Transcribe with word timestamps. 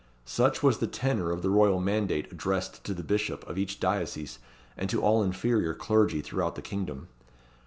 Such 0.25 0.63
was 0.63 0.79
the 0.79 0.87
tenor 0.87 1.29
of 1.29 1.43
the 1.43 1.51
royal 1.51 1.79
mandate 1.79 2.31
addressed 2.31 2.83
to 2.85 2.95
the 2.95 3.03
bishop 3.03 3.47
of 3.47 3.59
each 3.59 3.79
diocese 3.79 4.39
and 4.75 4.89
to 4.89 4.99
all 4.99 5.21
inferior 5.21 5.75
clergy 5.75 6.21
throughout 6.21 6.55
the 6.55 6.63
kingdom. 6.63 7.07